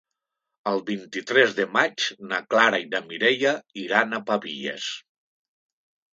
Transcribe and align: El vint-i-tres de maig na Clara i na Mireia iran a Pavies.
El 0.69 0.79
vint-i-tres 0.85 1.53
de 1.59 1.67
maig 1.75 2.05
na 2.31 2.39
Clara 2.55 2.81
i 2.85 2.89
na 2.95 3.03
Mireia 3.11 3.53
iran 3.83 4.19
a 4.19 4.23
Pavies. 4.33 4.91